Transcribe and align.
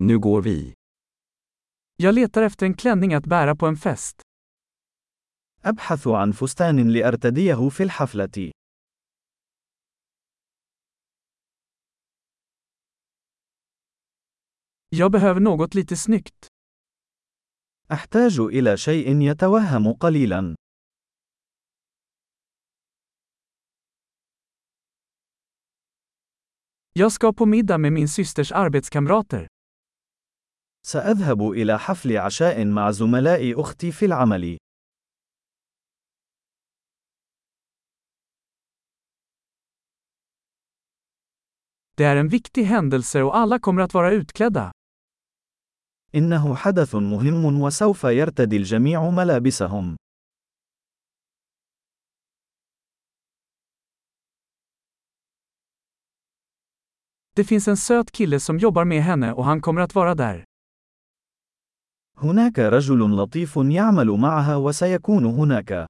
Nu 0.00 0.18
går 0.18 0.42
vi. 0.42 0.74
Jag 1.96 2.14
letar 2.14 2.42
efter 2.42 2.66
en 2.66 2.74
klänning 2.74 3.14
att 3.14 3.26
bära 3.26 3.56
på 3.56 3.66
en 3.66 3.76
fest. 3.76 4.22
أبحث 5.62 6.06
عن 6.06 6.32
فستان 6.32 6.92
لأرتديه 6.92 7.68
في 7.68 7.82
الحفلة. 7.82 8.52
Jag 14.88 15.12
behöver 15.12 15.40
något 15.40 15.74
lite 15.74 15.96
snyggt. 15.96 16.46
أحتاج 17.92 18.40
إلى 18.40 18.76
شيء 18.76 19.20
يتوهم 19.22 19.92
قليلا. 19.92 20.54
Jag 26.92 27.12
ska 27.12 27.32
på 27.32 27.46
middag 27.46 27.78
med 27.78 27.92
min 27.92 28.08
systers 28.08 28.52
arbetskamrater. 28.52 29.46
سأذهب 30.88 31.50
إلى 31.50 31.78
حفل 31.78 32.16
عشاء 32.16 32.64
مع 32.64 32.90
زملاء 32.90 33.60
أختي 33.60 33.92
في 33.92 34.06
العمل. 34.06 34.58
Det 41.96 42.04
är 42.04 42.16
en 42.16 42.28
viktig 42.28 42.64
händelse 42.64 43.22
och 43.22 43.36
alla 43.36 43.58
kommer 43.58 43.82
att 43.82 43.94
vara 43.94 44.10
utklädda. 44.12 44.72
إنه 46.14 46.54
حدث 46.54 46.94
مهم 46.94 47.62
وسوف 47.62 48.04
يرتدي 48.04 48.56
الجميع 48.56 49.10
ملابسهم. 49.10 49.96
Det 57.36 57.44
finns 57.44 57.68
en 57.68 57.76
söt 57.76 58.10
kille 58.10 58.40
som 58.40 58.58
jobbar 58.58 58.84
med 58.84 59.02
henne 59.02 59.32
och 59.32 59.44
han 59.44 59.60
kommer 59.60 59.80
att 59.80 59.94
vara 59.94 60.14
där. 60.14 60.47
هناك 62.22 62.58
رجل 62.58 63.16
لطيف 63.16 63.56
يعمل 63.56 64.06
معها 64.10 64.56
وسيكون 64.56 65.24
هناك. 65.24 65.86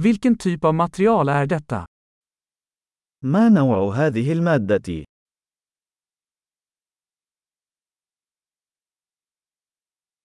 Vilken 0.00 0.38
typ 0.38 0.64
av 0.64 0.74
material 0.74 1.28
är 1.28 1.46
detta? 1.46 1.86
ما 3.24 3.48
نوع 3.48 3.94
هذه 3.96 4.32
المادة؟ 4.32 5.04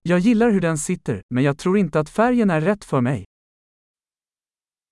Jag 0.01 0.19
gillar 0.19 0.49
hur 0.49 0.61
den 0.61 0.77
sitter, 0.77 1.21
men 1.29 1.43
jag 1.43 1.57
tror 1.57 1.77
inte 1.77 1.99
att 1.99 2.09
färgen 2.09 2.49
är 2.49 2.61
rätt 2.61 2.85
för 2.85 3.01
mig. 3.01 3.25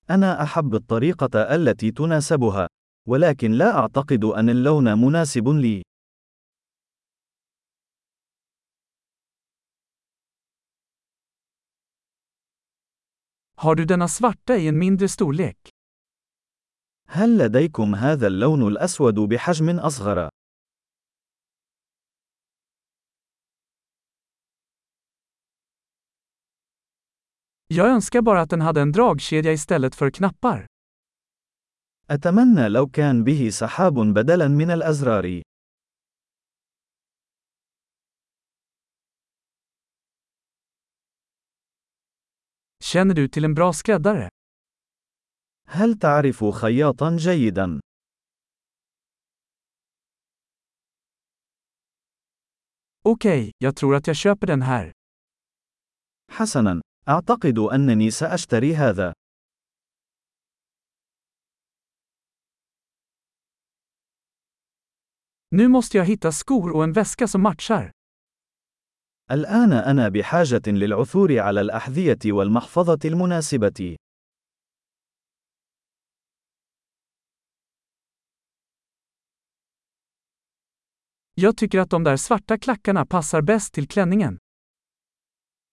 أنا 0.09 0.43
أحب 0.43 0.75
الطريقة 0.75 1.55
التي 1.55 1.91
تناسبها، 1.91 2.67
ولكن 3.07 3.51
لا 3.51 3.79
أعتقد 3.79 4.23
أن 4.23 4.49
اللون 4.49 4.97
مناسب 4.97 5.47
لي. 5.47 5.83
Har 13.55 13.75
du 13.75 13.85
denna 13.85 14.07
svarta 14.07 14.57
i 14.57 14.67
en 14.67 14.77
mindre 14.77 15.07
storlek? 15.07 15.57
هل 17.07 17.37
لديكم 17.37 17.95
هذا 17.95 18.27
اللون 18.27 18.67
الأسود 18.67 19.15
بحجم 19.19 19.79
أصغر؟ 19.79 20.29
Jag 27.67 27.87
önskar 27.87 28.21
bara 28.21 28.41
att 28.41 28.49
den 28.49 28.61
hade 28.61 28.81
en 28.81 28.91
dragkedja 28.91 29.51
istället 29.51 29.95
för 29.95 30.09
knappar. 30.09 30.65
أتمنى 32.11 32.69
لو 32.69 32.87
كان 32.87 33.23
به 33.23 33.49
سحاب 33.49 33.93
بدلاً 34.13 34.47
من 34.47 34.71
الأزرار. 34.71 35.41
Känner 42.83 43.13
du 43.13 43.27
till 43.27 43.45
en 43.45 43.53
bra 43.53 43.73
skräddare? 43.73 44.29
هل 45.67 45.95
تعرف 45.95 46.45
خياطاً 46.45 47.17
جيداً؟ 47.17 47.79
Okej, 53.05 53.51
jag 53.57 53.75
tror 53.75 53.95
att 53.95 54.07
jag 54.07 54.15
köper 54.15 54.47
den 54.47 54.61
här. 54.61 54.91
حسناً، 56.31 56.81
أعتقد 57.09 57.59
أنني 57.59 58.11
سأشتري 58.11 58.75
هذا. 58.75 59.13
Nu 65.55 65.67
måste 65.67 65.97
jag 65.97 66.05
hitta 66.05 66.31
skor 66.31 66.75
och 66.75 66.83
en 66.83 66.93
väska 66.93 67.27
som 67.27 67.41
matchar. 67.41 67.91
الآن 69.31 69.73
أنا 69.73 70.09
بحاجة 70.09 70.61
للعثور 70.67 71.39
على 71.39 71.61
الأحذية 71.61 72.19
والمحفظة 72.25 72.99
المناسبة. 73.05 73.95
Jag 81.35 81.57
tycker 81.57 81.79
att 81.79 81.89
de 81.89 82.03
där 82.03 82.17
svarta 82.17 82.57
klackarna 82.57 83.05
passar 83.05 83.41
bäst 83.41 83.73
till 83.73 83.87
klänningen. 83.87 84.37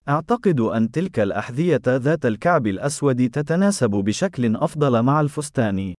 أعتقد 0.08 0.60
أن 0.60 0.90
تلك 0.90 1.18
الأحذية 1.18 1.82
ذات 1.86 2.26
الكعب 2.26 2.66
الأسود 2.66 3.30
تتناسب 3.30 3.90
بشكل 3.90 4.56
أفضل 4.56 5.02
مع 5.02 5.20
الفستان. 5.20 5.94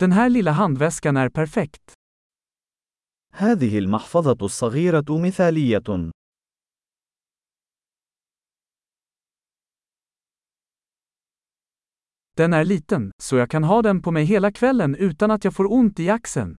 Den 0.00 0.12
här 0.12 0.28
lilla 0.30 0.50
handväskan 0.50 1.16
är 1.16 1.28
perfekt. 1.28 1.94
هذه 3.32 3.78
المحفظة 3.78 4.36
الصغيرة 4.42 5.04
مثالية. 5.18 6.10
Den 12.36 12.52
är 12.52 12.64
liten, 12.64 13.10
så 13.22 13.36
jag 13.36 13.50
kan 13.50 13.64
ha 13.64 13.82
den 13.82 14.02
på 14.02 14.10
mig 14.10 14.24
hela 14.24 14.52
kvällen 14.52 14.94
utan 14.94 15.30
att 15.30 15.44
jag 15.44 15.54
får 15.54 15.72
ont 15.72 16.00
i 16.00 16.10
axeln. 16.10 16.56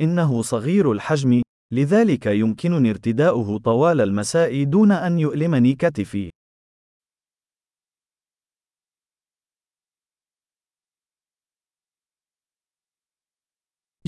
إنه 0.00 0.42
صغير 0.42 0.92
الحجم، 0.92 1.42
لذلك 1.72 2.26
يمكنني 2.26 2.90
ارتداؤه 2.90 3.58
طوال 3.58 4.00
المساء 4.00 4.64
دون 4.64 4.92
أن 4.92 5.18
يؤلمني 5.18 5.74
كتفي. 5.74 6.30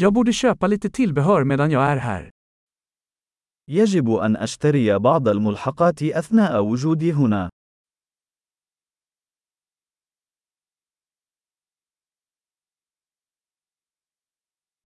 Jag 0.01 0.13
borde 0.13 0.33
köpa 0.33 0.67
lite 0.67 0.91
tillbehör 0.91 1.45
medan 1.45 1.71
jag 1.71 1.83
är 1.83 1.97
här. 1.97 2.31
يجب 3.69 4.11
أن 4.11 4.37
أشتري 4.37 4.99
بعض 4.99 5.29
الملحقات 5.29 6.03
أثناء 6.03 6.61
وجودي 6.61 7.13
هنا. 7.13 7.51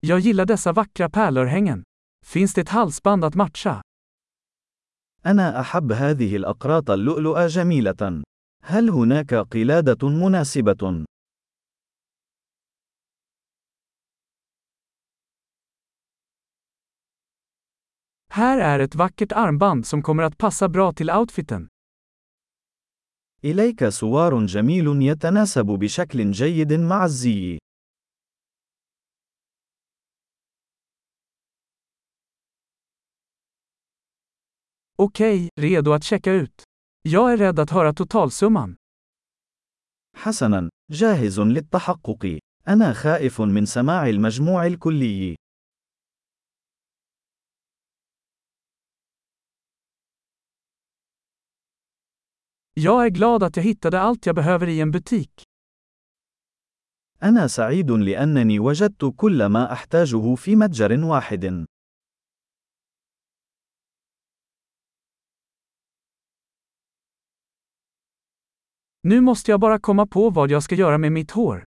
Jag 0.00 0.20
gillar 0.20 0.46
dessa 0.46 0.72
vackra 0.72 1.10
pärlörhängen. 1.10 1.82
Finns 2.26 2.54
det 2.54 2.60
ett 2.60 2.68
halsband 2.68 3.24
att 3.24 3.34
matcha? 3.34 3.82
أنا 5.26 5.60
أحب 5.60 5.92
هذه 5.92 6.36
الأقراط 6.36 6.90
اللؤلؤة 6.90 7.46
جميلة. 7.46 8.22
هل 8.62 8.90
هناك 8.90 9.34
قلادة 9.34 10.08
مناسبة؟ 10.08 11.04
Här 18.34 18.58
är 18.58 18.78
ett 18.78 18.94
vackert 18.94 19.32
armband 19.32 19.86
som 19.86 20.02
kommer 20.02 20.22
att 20.22 20.38
passa 20.38 20.68
bra 20.68 20.92
till 20.92 21.10
outfiten. 21.10 21.68
إليك 23.44 23.88
سوار 23.88 24.46
جميل 24.46 25.02
يتناسب 25.02 25.66
بشكل 25.66 26.30
جيد 26.30 26.72
مع 26.72 27.04
الزي. 27.04 27.58
Okej, 34.96 35.48
redo 35.60 35.92
att 35.92 36.04
checka 36.04 36.32
ut. 36.32 36.62
Jag 37.02 37.32
är 37.32 37.36
rädd 37.36 37.58
att 37.58 37.70
höra 37.70 37.92
totalsumman. 37.92 38.76
حسناً، 40.16 40.70
جاهز 40.92 41.40
للتحقق. 41.40 42.38
أنا 42.68 42.92
خائف 42.92 43.40
من 43.40 43.66
سماع 43.66 44.08
المجموع 44.08 44.66
الكلي. 44.66 45.36
Jag 52.76 53.06
är 53.06 53.10
glad 53.10 53.42
att 53.42 53.56
jag 53.56 53.64
hittade 53.64 54.00
allt 54.00 54.26
jag 54.26 54.34
behöver 54.34 54.68
i 54.68 54.80
en 54.80 54.90
butik. 54.90 55.42
أنا 57.22 57.46
سعيد 57.46 57.90
لأنني 57.90 58.58
وجدت 58.58 59.14
كل 59.16 59.46
ما 59.46 59.72
أحتاجه 59.72 60.34
في 60.34 60.56
متجر 60.56 61.04
واحد. 61.04 61.66
Nu 69.02 69.20
måste 69.20 69.50
jag 69.50 69.60
bara 69.60 69.78
komma 69.78 70.06
på 70.06 70.30
vad 70.30 70.50
jag 70.50 70.62
ska 70.62 70.74
göra 70.74 70.98
med 70.98 71.12
mitt 71.12 71.30
hår. 71.30 71.64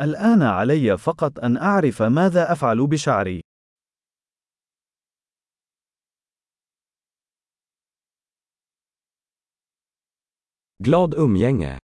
الآن 0.00 0.42
علي 0.42 0.98
فقط 0.98 1.38
أن 1.38 1.56
أعرف 1.56 2.02
ماذا 2.02 2.52
أفعل 2.52 2.86
بشعري. 2.86 3.40
Glad 10.84 11.14
umgänge! 11.14 11.78